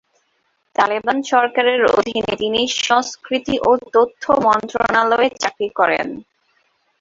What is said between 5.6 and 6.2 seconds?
করেন।